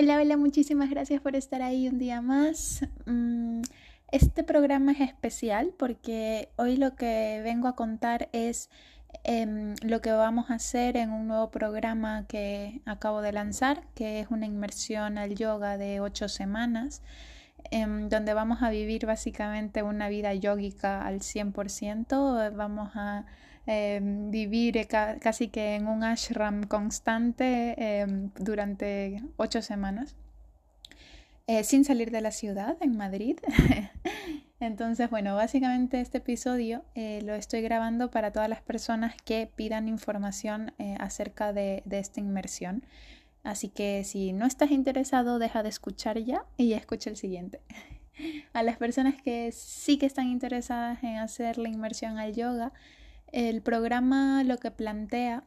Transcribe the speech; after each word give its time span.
Hola, 0.00 0.18
hola, 0.18 0.36
muchísimas 0.36 0.90
gracias 0.90 1.20
por 1.20 1.34
estar 1.34 1.60
ahí 1.60 1.88
un 1.88 1.98
día 1.98 2.22
más. 2.22 2.86
Mm, 3.06 3.62
este 4.12 4.44
programa 4.44 4.92
es 4.92 5.00
especial 5.00 5.74
porque 5.76 6.50
hoy 6.54 6.76
lo 6.76 6.94
que 6.94 7.40
vengo 7.42 7.66
a 7.66 7.74
contar 7.74 8.28
es 8.30 8.70
em, 9.24 9.74
lo 9.82 10.00
que 10.00 10.12
vamos 10.12 10.52
a 10.52 10.54
hacer 10.54 10.96
en 10.96 11.10
un 11.10 11.26
nuevo 11.26 11.50
programa 11.50 12.26
que 12.28 12.80
acabo 12.84 13.22
de 13.22 13.32
lanzar, 13.32 13.88
que 13.96 14.20
es 14.20 14.28
una 14.30 14.46
inmersión 14.46 15.18
al 15.18 15.34
yoga 15.34 15.76
de 15.76 15.98
ocho 15.98 16.28
semanas, 16.28 17.02
em, 17.72 18.08
donde 18.08 18.34
vamos 18.34 18.62
a 18.62 18.70
vivir 18.70 19.04
básicamente 19.04 19.82
una 19.82 20.08
vida 20.08 20.32
yógica 20.32 21.04
al 21.04 21.22
100%. 21.22 22.52
Vamos 22.54 22.90
a 22.94 23.26
Em, 23.70 24.30
vivir 24.30 24.88
casi 24.88 25.48
que 25.48 25.74
en 25.74 25.88
un 25.88 26.02
ashram 26.02 26.62
constante 26.66 27.74
em, 27.76 28.30
durante 28.38 29.22
ocho 29.36 29.60
semanas, 29.60 30.16
eh, 31.46 31.62
sin 31.64 31.84
salir 31.84 32.10
de 32.10 32.22
la 32.22 32.30
ciudad, 32.30 32.78
en 32.80 32.96
Madrid. 32.96 33.36
Entonces, 34.60 35.10
bueno, 35.10 35.34
básicamente 35.34 36.00
este 36.00 36.16
episodio 36.16 36.82
eh, 36.94 37.20
lo 37.22 37.34
estoy 37.34 37.60
grabando 37.60 38.10
para 38.10 38.32
todas 38.32 38.48
las 38.48 38.62
personas 38.62 39.14
que 39.22 39.46
pidan 39.54 39.86
información 39.86 40.72
eh, 40.78 40.96
acerca 40.98 41.52
de, 41.52 41.82
de 41.84 41.98
esta 41.98 42.20
inmersión. 42.20 42.86
Así 43.44 43.68
que 43.68 44.02
si 44.02 44.32
no 44.32 44.46
estás 44.46 44.70
interesado, 44.70 45.38
deja 45.38 45.62
de 45.62 45.68
escuchar 45.68 46.18
ya 46.20 46.46
y 46.56 46.72
escucha 46.72 47.10
el 47.10 47.16
siguiente. 47.18 47.60
A 48.54 48.62
las 48.62 48.78
personas 48.78 49.20
que 49.20 49.52
sí 49.52 49.98
que 49.98 50.06
están 50.06 50.28
interesadas 50.28 51.04
en 51.04 51.18
hacer 51.18 51.58
la 51.58 51.68
inmersión 51.68 52.16
al 52.16 52.34
yoga, 52.34 52.72
el 53.32 53.62
programa 53.62 54.42
lo 54.44 54.58
que 54.58 54.70
plantea 54.70 55.44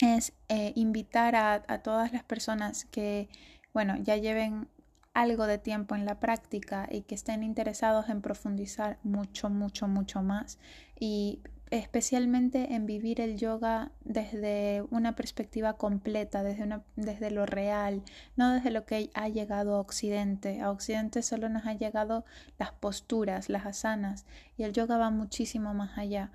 es 0.00 0.32
eh, 0.48 0.72
invitar 0.76 1.36
a, 1.36 1.82
todas 1.82 2.12
las 2.12 2.24
personas 2.24 2.86
que, 2.86 3.28
bueno, 3.72 3.96
ya 3.98 4.16
lleven 4.16 4.68
algo 5.12 5.46
de 5.46 5.58
tiempo 5.58 5.94
en 5.94 6.04
la 6.04 6.20
práctica 6.20 6.88
y 6.90 7.02
que 7.02 7.14
estén 7.14 7.42
interesados 7.42 8.08
en 8.08 8.22
profundizar 8.22 8.98
mucho, 9.02 9.50
mucho, 9.50 9.88
mucho 9.88 10.22
más 10.22 10.58
y 10.98 11.40
especialmente 11.70 12.74
en 12.74 12.86
vivir 12.86 13.20
el 13.20 13.36
yoga 13.36 13.92
desde 14.04 14.82
una 14.90 15.14
perspectiva 15.14 15.74
completa, 15.74 16.42
desde, 16.42 16.64
una, 16.64 16.82
desde 16.96 17.30
lo 17.30 17.46
real, 17.46 18.02
no 18.36 18.52
desde 18.52 18.70
lo 18.70 18.84
que 18.86 19.10
ha 19.14 19.28
llegado 19.28 19.76
a 19.76 19.80
Occidente. 19.80 20.60
A 20.60 20.70
Occidente 20.70 21.22
solo 21.22 21.48
nos 21.48 21.66
ha 21.66 21.74
llegado 21.74 22.24
las 22.58 22.72
posturas, 22.72 23.48
las 23.48 23.66
asanas, 23.66 24.26
y 24.56 24.64
el 24.64 24.72
yoga 24.72 24.96
va 24.96 25.10
muchísimo 25.10 25.74
más 25.74 25.96
allá. 25.96 26.32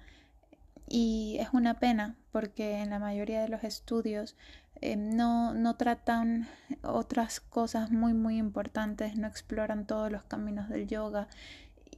Y 0.88 1.38
es 1.40 1.50
una 1.54 1.80
pena 1.80 2.16
porque 2.32 2.82
en 2.82 2.90
la 2.92 3.00
mayoría 3.00 3.42
de 3.42 3.50
los 3.50 3.64
estudios 3.64 4.36
eh, 4.82 4.96
no, 4.96 5.54
no 5.54 5.76
tratan 5.78 6.48
otras 6.84 7.40
cosas 7.40 7.92
muy 7.92 8.14
muy 8.14 8.38
importantes, 8.38 9.16
no 9.16 9.28
exploran 9.28 9.88
todos 9.88 10.12
los 10.12 10.24
caminos 10.24 10.70
del 10.70 10.88
yoga. 10.88 11.28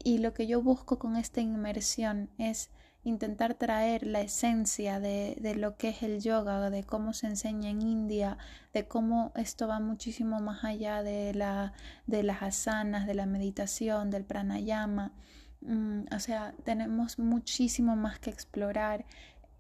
Y 0.04 0.20
lo 0.20 0.34
que 0.34 0.48
yo 0.48 0.62
busco 0.62 1.00
con 1.00 1.18
esta 1.18 1.42
inmersión 1.42 2.30
es 2.38 2.70
intentar 3.04 3.54
traer 3.56 4.06
la 4.06 4.22
esencia 4.22 5.00
de, 5.00 5.38
de, 5.40 5.56
lo 5.56 5.78
que 5.78 5.90
es 5.90 6.04
el 6.04 6.22
yoga, 6.22 6.70
de 6.70 6.84
cómo 6.84 7.14
se 7.14 7.28
enseña 7.28 7.70
en 7.70 7.82
India, 7.82 8.38
de 8.74 8.88
cómo 8.88 9.32
esto 9.36 9.68
va 9.68 9.80
muchísimo 9.80 10.40
más 10.40 10.64
allá 10.64 11.04
de, 11.04 11.34
la, 11.34 11.74
de 12.06 12.24
las 12.24 12.44
asanas, 12.44 13.08
de 13.08 13.16
la 13.16 13.26
meditación, 13.26 14.10
del 14.12 14.26
pranayama. 14.26 15.14
Mm, 15.62 16.04
o 16.14 16.20
sea, 16.20 16.54
tenemos 16.64 17.20
muchísimo 17.20 17.96
más 17.96 18.20
que 18.20 18.30
explorar 18.30 19.06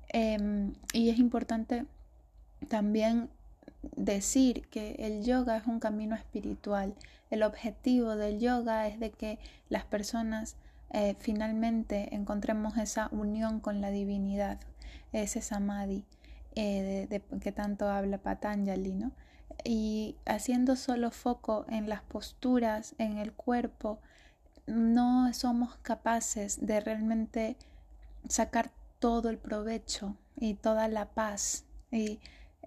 em, 0.09 0.73
y 0.93 1.09
es 1.09 1.19
importante 1.19 1.85
también 2.69 3.29
decir 3.95 4.67
que 4.69 4.95
el 4.99 5.23
yoga 5.23 5.57
es 5.57 5.67
un 5.67 5.79
camino 5.79 6.15
espiritual. 6.15 6.95
El 7.29 7.43
objetivo 7.43 8.15
del 8.15 8.39
yoga 8.39 8.87
es 8.87 8.99
de 8.99 9.11
que 9.11 9.39
las 9.69 9.85
personas 9.85 10.55
eh, 10.91 11.15
finalmente 11.19 12.15
encontremos 12.15 12.77
esa 12.77 13.09
unión 13.11 13.59
con 13.59 13.81
la 13.81 13.91
divinidad, 13.91 14.59
ese 15.11 15.41
samadhi 15.41 16.05
eh, 16.55 17.07
de, 17.09 17.21
que 17.39 17.51
tanto 17.51 17.89
habla 17.89 18.17
Patanjali, 18.17 18.93
¿no? 18.93 19.11
Y 19.63 20.15
haciendo 20.25 20.75
solo 20.75 21.11
foco 21.11 21.65
en 21.69 21.89
las 21.89 22.01
posturas, 22.01 22.95
en 22.99 23.17
el 23.17 23.33
cuerpo, 23.33 23.99
no 24.67 25.33
somos 25.33 25.75
capaces 25.77 26.65
de 26.65 26.79
realmente 26.79 27.57
sacar 28.27 28.71
todo 28.99 29.29
el 29.29 29.37
provecho 29.37 30.15
y 30.35 30.55
toda 30.55 30.87
la 30.87 31.05
paz 31.05 31.65
y 31.91 32.19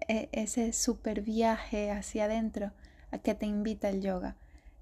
e, 0.07 0.29
ese 0.31 0.73
super 0.73 1.21
viaje 1.21 1.91
hacia 1.91 2.25
adentro 2.25 2.71
a 3.11 3.19
que 3.19 3.35
te 3.35 3.45
invita 3.45 3.89
el 3.89 4.01
yoga. 4.01 4.35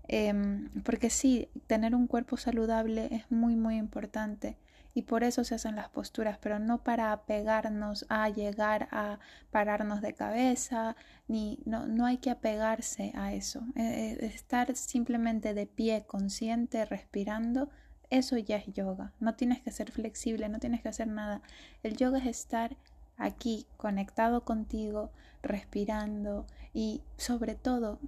Em, 0.07 0.69
porque 0.83 1.09
sí, 1.09 1.49
tener 1.67 1.93
un 1.93 2.07
cuerpo 2.07 2.37
saludable 2.37 3.09
es 3.11 3.29
muy, 3.31 3.55
muy 3.55 3.77
importante 3.77 4.57
y 4.93 5.03
por 5.03 5.23
eso 5.23 5.43
se 5.43 5.55
hacen 5.55 5.75
las 5.75 5.89
posturas, 5.89 6.37
pero 6.41 6.59
no 6.59 6.83
para 6.83 7.11
apegarnos 7.11 8.05
a 8.09 8.29
llegar 8.29 8.87
a 8.91 9.19
pararnos 9.51 10.01
de 10.01 10.13
cabeza, 10.13 10.95
ni 11.27 11.59
no, 11.65 11.87
no 11.87 12.05
hay 12.05 12.17
que 12.17 12.31
apegarse 12.31 13.11
a 13.15 13.33
eso. 13.33 13.61
Eh, 13.75 14.17
eh, 14.19 14.25
estar 14.25 14.75
simplemente 14.75 15.53
de 15.53 15.67
pie, 15.67 16.05
consciente, 16.07 16.85
respirando, 16.85 17.69
eso 18.09 18.37
ya 18.37 18.57
es 18.57 18.65
yoga. 18.73 19.13
No 19.19 19.35
tienes 19.35 19.61
que 19.61 19.71
ser 19.71 19.91
flexible, 19.91 20.49
no 20.49 20.59
tienes 20.59 20.81
que 20.81 20.89
hacer 20.89 21.07
nada. 21.07 21.41
El 21.83 21.95
yoga 21.95 22.17
es 22.19 22.25
estar 22.25 22.75
aquí, 23.17 23.67
conectado 23.77 24.43
contigo, 24.43 25.11
respirando 25.43 26.47
y 26.73 27.03
sobre 27.17 27.55
todo 27.55 27.99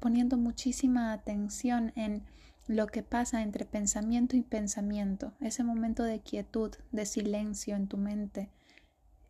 poniendo 0.00 0.36
muchísima 0.36 1.12
atención 1.12 1.92
en 1.94 2.24
lo 2.70 2.86
que 2.86 3.02
pasa 3.02 3.42
entre 3.42 3.64
pensamiento 3.64 4.36
y 4.36 4.42
pensamiento, 4.42 5.32
ese 5.40 5.64
momento 5.64 6.04
de 6.04 6.20
quietud, 6.20 6.72
de 6.92 7.04
silencio 7.04 7.74
en 7.74 7.88
tu 7.88 7.96
mente, 7.96 8.48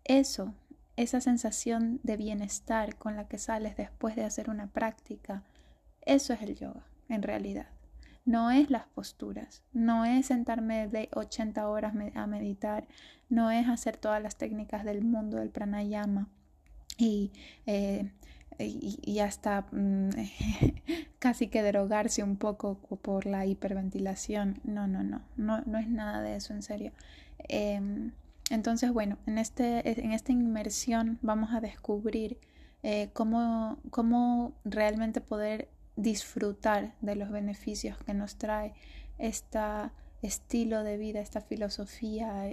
eso, 0.05 0.53
esa 0.97 1.23
sensación 1.23 2.01
de 2.03 2.19
bienestar 2.19 2.97
con 2.97 3.17
la 3.17 3.29
que 3.29 3.39
sales 3.39 3.79
después 3.79 4.15
de 4.15 4.25
hacer 4.25 4.51
una 4.51 4.67
práctica, 4.67 5.43
eso 6.03 6.35
es 6.35 6.43
el 6.43 6.55
yoga, 6.55 6.85
en 7.09 7.23
realidad. 7.23 7.69
No 8.27 8.51
es 8.51 8.69
las 8.69 8.87
posturas, 8.89 9.63
no 9.73 10.05
es 10.05 10.27
sentarme 10.27 10.87
de 10.87 11.09
80 11.15 11.67
horas 11.67 11.95
a 12.15 12.27
meditar, 12.27 12.89
no 13.31 13.51
es 13.51 13.67
hacer 13.71 13.97
todas 13.97 14.23
las 14.23 14.37
técnicas 14.37 14.85
del 14.85 15.03
mundo 15.03 15.39
del 15.39 15.49
pranayama 15.49 16.29
y 16.99 17.33
eh, 17.65 18.13
y, 18.65 19.21
hasta 19.21 19.67
mm, 19.73 20.11
casi 21.19 21.49
que 21.49 21.63
derogarse 21.63 22.23
un 22.23 22.37
poco 22.37 22.77
por 23.03 23.27
la 23.27 23.47
hiperventilación. 23.47 24.61
No, 24.65 24.87
no, 24.87 25.03
no, 25.03 25.23
no, 25.37 25.63
no 25.67 25.79
es 25.79 25.89
nada 25.89 26.23
de 26.23 26.37
eso, 26.37 26.53
en 26.53 26.63
serio. 26.63 26.93
Em, 27.49 28.13
entonces, 28.51 28.93
bueno, 28.93 29.19
en, 29.27 29.39
este, 29.39 30.01
en 30.05 30.13
esta 30.13 30.33
inmersión 30.33 31.19
vamos 31.23 31.53
a 31.53 31.61
descubrir 31.61 32.39
eh, 32.83 33.11
cómo, 33.13 33.79
cómo 33.91 34.55
realmente 34.65 35.21
poder 35.21 35.69
disfrutar 35.97 36.95
de 37.01 37.15
los 37.15 37.31
beneficios 37.31 37.99
que 37.99 38.15
nos 38.15 38.37
trae 38.37 38.73
este 39.19 39.61
estilo 40.23 40.83
de 40.83 40.97
vida, 40.97 41.21
esta 41.21 41.41
filosofía, 41.41 42.49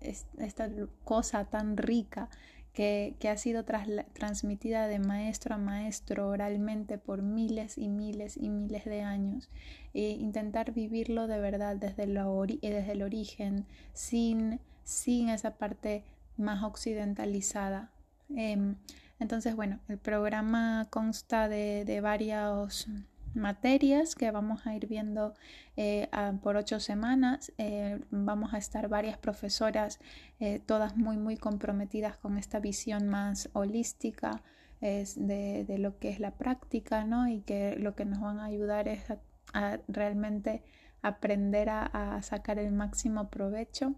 esta 0.00 0.70
cosa 1.04 1.44
tan 1.44 1.76
rica 1.76 2.28
que, 2.76 3.16
ha 3.30 3.38
sido 3.38 3.64
transmitida 3.64 4.86
de 4.86 4.98
maestro 4.98 5.54
a 5.54 5.58
maestro 5.58 6.28
oralmente 6.28 6.98
por 6.98 7.22
miles 7.22 7.78
y 7.78 7.88
miles 7.88 8.36
y 8.36 8.50
miles 8.50 8.84
de 8.84 9.00
años. 9.00 9.48
E 9.94 10.10
intentar 10.10 10.72
vivirlo 10.72 11.26
de 11.26 11.40
verdad 11.40 11.76
desde, 11.76 12.02
eh, 12.02 12.58
desde 12.60 12.92
el 12.92 13.02
origen, 13.02 13.64
sin, 13.94 14.60
sin 14.84 15.30
esa 15.30 15.56
parte 15.56 16.04
más 16.36 16.62
occidentalizada. 16.62 17.90
Em, 18.28 18.76
entonces, 19.20 19.56
bueno, 19.56 19.80
el 19.88 19.96
programa 19.96 20.86
consta 20.90 21.48
de, 21.48 21.86
de 21.86 22.02
varios 22.02 22.88
materias 23.36 24.14
que 24.14 24.30
vamos 24.30 24.66
a 24.66 24.74
ir 24.74 24.86
viendo 24.86 25.34
eh, 25.76 26.08
por 26.42 26.56
ocho 26.56 26.80
semanas. 26.80 27.52
Eh, 27.58 28.00
vamos 28.10 28.54
a 28.54 28.58
estar 28.58 28.88
varias 28.88 29.18
profesoras, 29.18 30.00
eh, 30.40 30.60
todas 30.64 30.96
muy, 30.96 31.16
muy 31.16 31.36
comprometidas 31.36 32.16
con 32.16 32.38
esta 32.38 32.58
visión 32.60 33.08
más 33.08 33.48
holística 33.52 34.42
de, 34.80 35.76
lo 35.78 35.98
que 35.98 36.10
es 36.10 36.20
la 36.20 36.32
práctica, 36.32 37.04
¿no? 37.04 37.28
Y 37.28 37.40
que 37.40 37.76
lo 37.76 37.94
que 37.94 38.04
nos 38.04 38.20
van 38.20 38.38
a 38.38 38.44
ayudar 38.44 38.88
es 38.88 39.04
a, 39.52 39.78
realmente 39.88 40.62
aprender 41.02 41.68
a, 41.70 42.20
sacar 42.22 42.58
el 42.58 42.72
máximo 42.72 43.28
provecho 43.30 43.94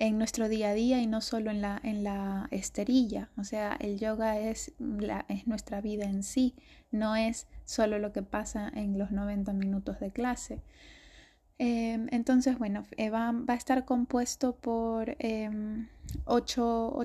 en 0.00 0.16
nuestro 0.16 0.48
día 0.48 0.70
a 0.70 0.74
día 0.74 1.00
y 1.00 1.06
no 1.06 1.20
solo 1.20 1.50
en 1.50 1.60
la, 1.60 1.78
en 1.84 2.02
la 2.02 2.48
esterilla. 2.50 3.28
O 3.36 3.44
sea, 3.44 3.76
el 3.78 3.98
yoga 3.98 4.40
es, 4.40 4.72
la, 4.78 5.26
es 5.28 5.46
nuestra 5.46 5.80
vida 5.82 6.06
en 6.06 6.22
sí, 6.22 6.54
no 6.90 7.16
es 7.16 7.46
solo 7.66 7.98
lo 7.98 8.12
que 8.12 8.22
pasa 8.22 8.72
en 8.74 8.98
los 8.98 9.12
90 9.12 9.52
minutos 9.52 10.00
de 10.00 10.10
clase. 10.10 10.62
Em, 11.58 12.08
entonces, 12.12 12.58
bueno, 12.58 12.84
eh, 12.96 13.10
va, 13.10 13.34
a 13.46 13.54
estar 13.54 13.84
compuesto 13.84 14.56
por 14.56 15.16
em, 15.18 15.88
ocho, 16.24 16.96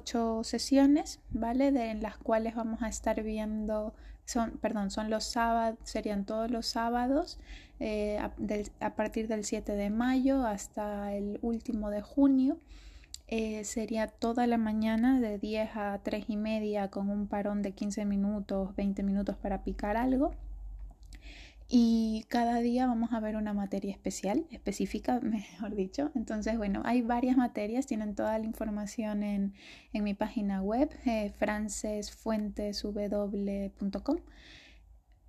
sesiones, 0.45 1.19
¿vale? 1.31 1.67
En 1.91 2.01
las 2.01 2.17
cuales 2.17 2.55
vamos 2.55 2.81
a 2.81 2.87
estar 2.87 3.21
viendo, 3.21 3.93
son, 4.23 4.51
perdón, 4.61 4.89
son 4.91 5.09
los 5.09 5.25
sábados, 5.25 5.77
serían 5.83 6.23
todos 6.25 6.49
los 6.49 6.67
sábados, 6.67 7.37
eh, 7.81 8.17
a, 8.79 8.95
partir 8.95 9.27
del 9.27 9.43
7 9.43 9.73
de 9.73 9.89
mayo 9.89 10.45
hasta 10.45 11.13
el 11.13 11.39
último 11.41 11.89
de 11.89 12.01
junio. 12.01 12.57
Eh, 13.27 13.63
sería 13.63 14.07
toda 14.07 14.47
la 14.47 14.57
mañana 14.57 15.19
de 15.19 15.39
10 15.39 15.75
a 15.75 15.99
3 16.03 16.25
y 16.27 16.37
media 16.37 16.89
con 16.89 17.09
un 17.09 17.27
parón 17.27 17.61
de 17.61 17.71
15 17.71 18.05
minutos, 18.05 18.75
20 18.75 19.03
minutos 19.03 19.35
para 19.37 19.63
picar 19.63 19.97
algo 19.97 20.33
y 21.67 22.25
cada 22.29 22.59
día 22.59 22.85
vamos 22.85 23.11
a 23.13 23.19
ver 23.19 23.35
una 23.35 23.51
materia 23.53 23.91
especial, 23.91 24.45
específica, 24.51 25.19
mejor 25.21 25.73
dicho. 25.75 26.11
Entonces, 26.15 26.57
bueno, 26.57 26.81
hay 26.85 27.01
varias 27.01 27.35
materias, 27.37 27.87
tienen 27.87 28.15
toda 28.15 28.37
la 28.37 28.45
información 28.45 29.23
en, 29.23 29.53
en 29.93 30.03
mi 30.03 30.13
página 30.13 30.61
web, 30.61 30.89
eh, 31.05 31.31
francesfuentesw.com. 31.37 34.17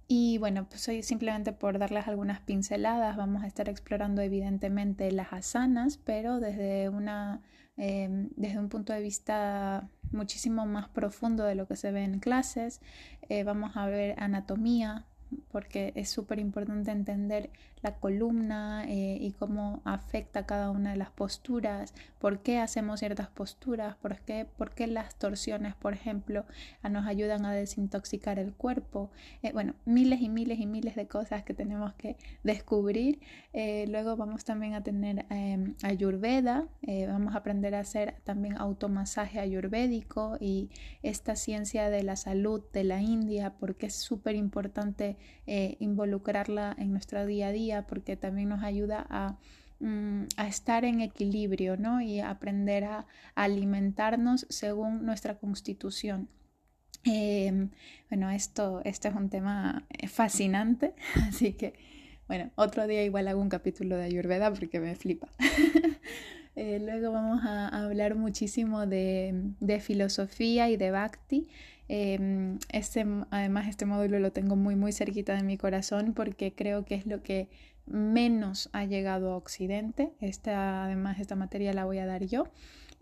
Y 0.08 0.38
bueno, 0.38 0.68
pues 0.68 0.86
hoy 0.88 1.02
simplemente 1.02 1.52
por 1.52 1.78
darles 1.78 2.06
algunas 2.06 2.40
pinceladas, 2.40 3.16
vamos 3.16 3.42
a 3.42 3.48
estar 3.48 3.68
explorando 3.68 4.22
evidentemente 4.22 5.10
las 5.10 5.32
asanas, 5.32 5.98
pero 5.98 6.38
desde, 6.38 6.88
una, 6.88 7.42
em, 7.76 8.30
desde 8.36 8.58
un 8.60 8.68
punto 8.68 8.92
de 8.92 9.00
vista 9.00 9.88
muchísimo 10.12 10.64
más 10.64 10.88
profundo 10.88 11.44
de 11.44 11.56
lo 11.56 11.66
que 11.66 11.74
se 11.74 11.90
ve 11.90 12.04
en 12.04 12.20
clases. 12.20 12.80
Eh, 13.28 13.42
vamos 13.42 13.76
a 13.76 13.86
ver 13.86 14.14
anatomía, 14.18 15.06
porque 15.50 15.92
es 15.96 16.08
súper 16.08 16.38
importante 16.38 16.92
entender 16.92 17.50
la 17.86 18.00
columna 18.00 18.84
eh, 18.88 19.16
y 19.20 19.30
cómo 19.30 19.80
afecta 19.84 20.44
cada 20.44 20.70
una 20.72 20.90
de 20.90 20.96
las 20.96 21.10
posturas, 21.10 21.94
por 22.18 22.40
qué 22.40 22.58
hacemos 22.58 22.98
ciertas 22.98 23.28
posturas, 23.28 23.94
por 23.94 24.18
qué, 24.22 24.44
por 24.44 24.74
qué 24.74 24.88
las 24.88 25.14
torsiones, 25.14 25.76
por 25.76 25.92
ejemplo, 25.92 26.44
nos 26.90 27.06
ayudan 27.06 27.44
a 27.44 27.52
desintoxicar 27.52 28.40
el 28.40 28.54
cuerpo. 28.54 29.12
Eh, 29.42 29.52
bueno, 29.52 29.74
miles 29.84 30.20
y 30.20 30.28
miles 30.28 30.58
y 30.58 30.66
miles 30.66 30.96
de 30.96 31.06
cosas 31.06 31.44
que 31.44 31.54
tenemos 31.54 31.94
que 31.94 32.16
descubrir. 32.42 33.20
Eh, 33.52 33.86
luego 33.88 34.16
vamos 34.16 34.44
también 34.44 34.74
a 34.74 34.82
tener 34.82 35.24
em, 35.30 35.76
ayurveda, 35.84 36.66
vamos 37.08 37.34
a 37.34 37.38
aprender 37.38 37.74
a 37.76 37.80
hacer 37.80 38.16
también 38.24 38.56
automasaje 38.58 39.38
ayurvédico 39.38 40.38
y 40.40 40.70
esta 41.02 41.36
ciencia 41.36 41.88
de 41.88 42.02
la 42.02 42.16
salud 42.16 42.62
de 42.72 42.82
la 42.82 43.00
India, 43.00 43.54
porque 43.60 43.86
es 43.86 43.94
súper 43.94 44.34
importante 44.34 45.16
involucrarla 45.78 46.74
en 46.76 46.90
nuestro 46.90 47.24
día 47.24 47.48
a 47.48 47.52
día 47.52 47.75
porque 47.82 48.16
también 48.16 48.48
nos 48.48 48.62
ayuda 48.62 49.36
mm, 49.80 50.22
a, 50.36 50.48
estar 50.48 50.84
en 50.84 51.00
equilibrio 51.00 51.76
¿no? 51.76 52.00
y 52.00 52.20
aprender 52.20 52.84
a, 52.84 53.06
alimentarnos 53.34 54.46
según 54.48 55.04
nuestra 55.04 55.38
constitución. 55.38 56.28
Em, 57.04 57.70
bueno, 58.10 58.30
esto, 58.30 58.80
esto 58.84 59.08
es 59.08 59.14
un 59.14 59.28
tema 59.28 59.86
fascinante, 60.08 60.94
así 61.28 61.52
que 61.52 61.74
bueno, 62.28 62.50
otro 62.56 62.88
día 62.88 63.04
igual 63.04 63.28
hago 63.28 63.40
un 63.40 63.48
capítulo 63.48 63.96
de 63.96 64.04
Ayurveda 64.04 64.52
porque 64.52 64.80
me 64.80 64.94
flipa. 64.94 65.28
Eh, 66.58 66.80
luego 66.80 67.12
vamos 67.12 67.44
a, 67.44 67.68
hablar 67.68 68.14
muchísimo 68.14 68.86
de, 68.86 69.52
de, 69.60 69.78
filosofía 69.78 70.70
y 70.70 70.78
de 70.78 70.90
Bhakti. 70.90 71.48
Em, 71.88 72.58
este, 72.72 73.06
además, 73.30 73.68
este 73.68 73.86
módulo 73.86 74.18
lo 74.18 74.32
tengo 74.32 74.56
muy, 74.56 74.76
muy 74.76 74.92
cerquita 74.92 75.34
de 75.34 75.42
mi 75.42 75.56
corazón 75.56 76.12
porque 76.14 76.52
creo 76.52 76.84
que 76.84 76.96
es 76.96 77.06
lo 77.06 77.22
que 77.22 77.48
menos 77.86 78.68
ha 78.72 78.84
llegado 78.84 79.32
a 79.32 79.36
Occidente. 79.36 80.12
Esta, 80.20 80.84
además, 80.84 81.20
esta 81.20 81.36
materia 81.36 81.72
la 81.72 81.84
voy 81.84 81.98
a 81.98 82.06
dar 82.06 82.24
yo. 82.24 82.48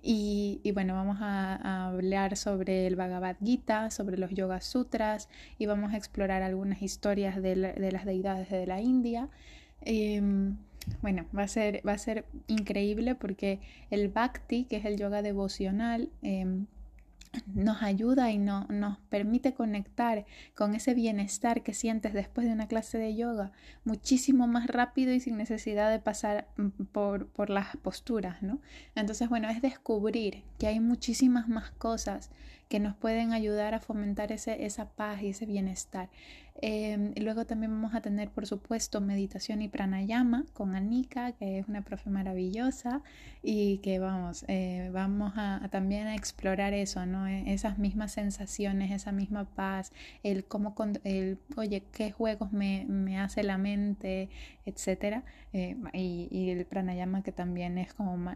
Y, 0.06 0.60
bueno, 0.74 0.92
vamos 0.92 1.16
a, 1.22 1.86
hablar 1.86 2.36
sobre 2.36 2.86
el 2.86 2.94
Bhagavad 2.94 3.36
Gita, 3.42 3.90
sobre 3.90 4.18
los 4.18 4.30
Yoga 4.32 4.60
Sutras 4.60 5.30
y 5.58 5.64
vamos 5.64 5.94
a 5.94 5.96
explorar 5.96 6.42
algunas 6.42 6.82
historias 6.82 7.40
de, 7.40 7.56
las 7.56 8.04
deidades 8.04 8.50
de 8.50 8.66
la 8.66 8.82
India. 8.82 9.30
Em, 9.80 10.58
bueno, 11.00 11.24
va 11.34 11.44
a, 11.44 11.48
ser, 11.48 11.80
va 11.88 11.92
a 11.92 11.98
ser 11.98 12.26
increíble 12.48 13.14
porque 13.14 13.60
el 13.90 14.08
Bhakti, 14.08 14.64
que 14.64 14.76
es 14.76 14.84
el 14.84 14.98
yoga 14.98 15.22
devocional, 15.22 16.10
em, 16.20 16.66
nos 17.46 17.82
ayuda 17.82 18.30
y 18.30 18.38
no, 18.38 18.66
nos 18.68 18.98
permite 19.08 19.54
conectar 19.54 20.24
con 20.54 20.74
ese 20.74 20.94
bienestar 20.94 21.62
que 21.62 21.74
sientes 21.74 22.12
después 22.12 22.46
de 22.46 22.52
una 22.52 22.68
clase 22.68 22.98
de 22.98 23.14
yoga 23.14 23.52
muchísimo 23.84 24.46
más 24.46 24.66
rápido 24.66 25.12
y 25.12 25.20
sin 25.20 25.36
necesidad 25.36 25.90
de 25.90 25.98
pasar 25.98 26.48
mm, 26.56 26.84
por, 26.92 27.28
por 27.28 27.50
las 27.50 27.76
posturas, 27.76 28.42
¿no? 28.42 28.60
Entonces, 28.94 29.28
bueno, 29.28 29.48
es 29.48 29.62
descubrir 29.62 30.42
que 30.58 30.66
hay 30.66 30.80
muchísimas 30.80 31.48
más 31.48 31.70
cosas 31.72 32.30
que 32.74 32.80
nos 32.80 32.96
pueden 32.96 33.32
ayudar 33.32 33.72
a 33.72 33.78
fomentar 33.78 34.32
ese, 34.32 34.64
esa 34.64 34.88
paz 34.88 35.22
y 35.22 35.28
ese 35.28 35.46
bienestar. 35.46 36.08
Em, 36.60 37.12
luego 37.16 37.46
también 37.46 37.72
vamos 37.72 37.94
a 37.94 38.00
tener, 38.00 38.30
por 38.30 38.46
supuesto, 38.46 39.00
meditación 39.00 39.60
y 39.60 39.68
pranayama 39.68 40.44
con 40.52 40.76
Anika, 40.76 41.32
que 41.32 41.58
es 41.58 41.68
una 41.68 41.82
profe 41.82 42.10
maravillosa 42.10 43.02
y 43.42 43.78
que 43.78 43.98
vamos, 43.98 44.44
eh, 44.48 44.88
vamos 44.92 45.32
a, 45.36 45.68
también 45.70 46.06
a 46.06 46.14
explorar 46.14 46.72
eso, 46.72 47.06
¿no? 47.06 47.26
E, 47.26 47.52
esas 47.52 47.78
mismas 47.78 48.12
sensaciones, 48.12 48.92
esa 48.92 49.10
misma 49.12 49.44
paz, 49.44 49.92
el 50.22 50.44
cómo, 50.44 50.74
el, 51.02 51.38
oye, 51.56 51.82
qué 51.92 52.12
juegos 52.12 52.52
me, 52.52 52.86
me 52.88 53.18
hace 53.18 53.42
la 53.42 53.58
mente, 53.58 54.30
etcétera. 54.64 55.24
Eh, 55.52 55.76
y, 55.92 56.28
y, 56.30 56.50
el 56.50 56.64
pranayama 56.66 57.22
que 57.22 57.32
también 57.32 57.78
es 57.78 57.94
como 57.94 58.32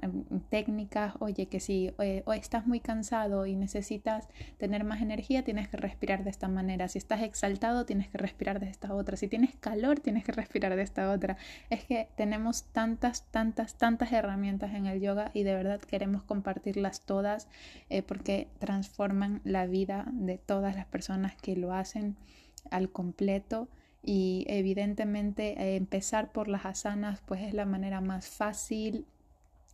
técnicas, 0.50 1.14
oye, 1.20 1.46
que 1.46 1.60
si 1.60 1.92
eh, 1.98 2.22
o 2.26 2.32
estás 2.32 2.66
muy 2.66 2.80
cansado 2.80 3.46
y 3.46 3.56
necesitas 3.56 4.27
tener 4.58 4.84
más 4.84 5.02
energía, 5.02 5.44
tienes 5.44 5.68
que 5.68 5.76
respirar 5.76 6.24
de 6.24 6.30
esta 6.30 6.48
manera. 6.48 6.88
Si 6.88 6.98
estás 6.98 7.22
exaltado, 7.22 7.86
tienes 7.86 8.08
que 8.08 8.18
respirar 8.18 8.60
de 8.60 8.68
esta 8.68 8.94
otra. 8.94 9.16
Si 9.16 9.28
tienes 9.28 9.54
calor, 9.56 10.00
tienes 10.00 10.24
que 10.24 10.32
respirar 10.32 10.76
de 10.76 10.82
esta 10.82 11.10
otra. 11.10 11.36
Es 11.70 11.84
que 11.84 12.08
tenemos 12.16 12.64
tantas, 12.72 13.24
tantas, 13.30 13.76
tantas 13.76 14.12
herramientas 14.12 14.74
en 14.74 14.86
el 14.86 15.00
yoga 15.00 15.30
y 15.34 15.42
de 15.42 15.54
verdad 15.54 15.80
queremos 15.80 16.22
compartirlas 16.22 17.02
todas 17.02 17.48
eh, 17.90 18.02
porque 18.02 18.48
transforman 18.58 19.40
la 19.44 19.66
vida 19.66 20.06
de 20.12 20.38
todas 20.38 20.74
las 20.76 20.86
personas 20.86 21.36
que 21.36 21.56
lo 21.56 21.72
hacen 21.72 22.16
al 22.70 22.90
completo 22.90 23.68
y 24.02 24.44
evidentemente 24.48 25.60
eh, 25.60 25.76
empezar 25.76 26.32
por 26.32 26.48
las 26.48 26.64
asanas 26.66 27.20
pues 27.26 27.42
es 27.42 27.54
la 27.54 27.66
manera 27.66 28.00
más 28.00 28.28
fácil 28.28 29.06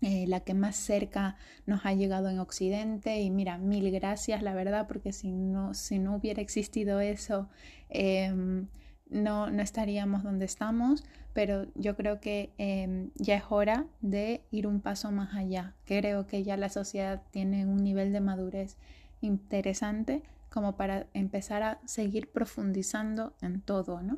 eh, 0.02 0.26
la 0.26 0.40
que 0.40 0.54
más 0.54 0.76
cerca 0.76 1.36
nos 1.66 1.86
ha 1.86 1.94
llegado 1.94 2.28
en 2.28 2.38
Occidente 2.38 3.20
y 3.20 3.30
mira, 3.30 3.58
mil 3.58 3.90
gracias 3.90 4.42
la 4.42 4.54
verdad 4.54 4.86
porque 4.86 5.12
si 5.12 5.30
no, 5.32 5.74
si 5.74 5.98
no 5.98 6.16
hubiera 6.16 6.42
existido 6.42 7.00
eso 7.00 7.48
em, 7.88 8.68
no, 9.08 9.50
no 9.50 9.62
estaríamos 9.62 10.22
donde 10.22 10.44
estamos, 10.44 11.04
pero 11.32 11.66
yo 11.74 11.96
creo 11.96 12.20
que 12.20 12.52
em, 12.58 13.10
ya 13.14 13.36
es 13.36 13.44
hora 13.48 13.86
de 14.00 14.44
ir 14.50 14.66
un 14.66 14.80
paso 14.80 15.10
más 15.10 15.34
allá. 15.34 15.74
Creo 15.84 16.26
que 16.26 16.42
ya 16.42 16.56
la 16.56 16.68
sociedad 16.68 17.22
tiene 17.30 17.66
un 17.66 17.82
nivel 17.82 18.12
de 18.12 18.20
madurez 18.20 18.76
interesante 19.20 20.22
como 20.50 20.76
para 20.76 21.06
empezar 21.14 21.62
a 21.62 21.80
seguir 21.84 22.30
profundizando 22.30 23.34
en 23.42 23.60
todo, 23.60 24.02
¿no? 24.02 24.16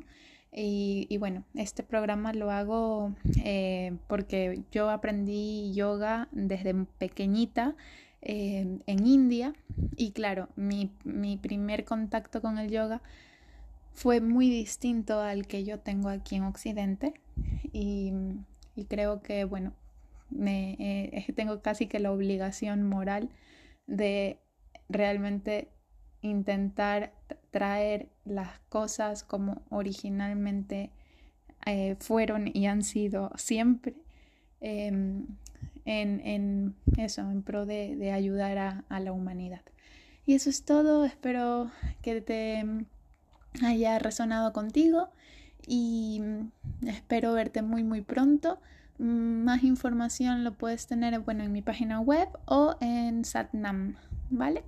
Y, 0.51 1.15
bueno, 1.19 1.43
este 1.53 1.83
programa 1.83 2.33
lo 2.33 2.49
hago 2.49 3.13
eh, 3.43 3.95
porque 4.07 4.63
yo 4.71 4.89
aprendí 4.89 5.73
yoga 5.73 6.29
desde 6.31 6.73
pequeñita 6.97 7.75
eh, 8.23 8.79
en 8.87 9.05
India 9.05 9.53
y 9.95 10.11
claro, 10.11 10.49
mi, 10.55 10.91
mi, 11.03 11.37
primer 11.37 11.85
contacto 11.85 12.41
con 12.41 12.57
el 12.57 12.71
yoga 12.71 13.01
fue 13.93 14.19
muy 14.19 14.49
distinto 14.49 15.19
al 15.19 15.45
que 15.45 15.63
yo 15.63 15.79
tengo 15.79 16.09
aquí 16.09 16.35
en 16.35 16.43
Occidente 16.43 17.13
y, 17.71 18.11
y 18.75 18.85
creo 18.85 19.21
que 19.21 19.43
bueno, 19.43 19.73
me, 20.29 20.75
eh, 20.79 21.31
tengo 21.35 21.61
casi 21.61 21.87
que 21.87 21.99
la 21.99 22.11
obligación 22.11 22.83
moral 22.83 23.29
de 23.85 24.39
realmente 24.89 25.69
intentar 26.21 27.13
traer 27.57 28.09
las 28.23 28.59
cosas 28.69 29.23
como 29.23 29.63
originalmente 29.71 30.91
eh, 31.65 31.95
fueron 31.99 32.51
y 32.53 32.67
han 32.67 32.83
sido 32.83 33.31
siempre 33.35 33.95
em, 34.61 35.25
en, 35.83 36.19
en, 36.19 36.75
eso, 36.97 37.21
en 37.21 37.41
pro 37.41 37.65
de, 37.65 37.95
de 37.95 38.11
ayudar 38.11 38.59
a, 38.59 38.85
a, 38.89 38.99
la 38.99 39.11
humanidad. 39.11 39.63
Y 40.27 40.35
eso 40.35 40.51
es 40.51 40.65
todo, 40.65 41.03
espero 41.03 41.71
que 42.03 42.21
te 42.21 42.63
haya 43.63 43.97
resonado 43.97 44.53
contigo 44.53 45.09
y 45.65 46.21
espero 46.85 47.33
verte 47.33 47.63
muy 47.63 47.83
muy 47.83 48.01
pronto. 48.01 48.59
Más 48.99 49.63
información 49.63 50.43
lo 50.43 50.53
puedes 50.53 50.85
tener 50.85 51.19
bueno, 51.21 51.43
en 51.43 51.51
mi 51.51 51.63
página 51.63 52.01
web 52.01 52.29
o 52.45 52.75
en 52.81 53.25
Satnam, 53.25 53.95
¿vale? 54.29 54.63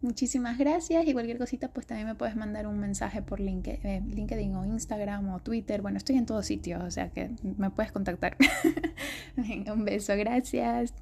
Muchísimas 0.00 0.58
gracias 0.58 1.06
y 1.06 1.12
cualquier 1.12 1.38
cosita 1.38 1.68
pues 1.68 1.86
también 1.86 2.06
me 2.06 2.14
puedes 2.14 2.36
mandar 2.36 2.66
un 2.66 2.78
mensaje 2.78 3.22
por 3.22 3.40
eh, 3.40 4.02
LinkedIn, 4.06 4.54
o 4.54 4.64
Instagram 4.64 5.28
o 5.30 5.40
Twitter. 5.40 5.82
Bueno, 5.82 5.98
estoy 5.98 6.16
en 6.16 6.26
todos 6.26 6.46
sitios, 6.46 6.82
o 6.82 6.90
sea 6.90 7.10
que 7.10 7.30
me 7.42 7.70
puedes 7.70 7.92
contactar. 7.92 8.36
un 9.72 9.84
beso, 9.84 10.16
gracias. 10.16 10.92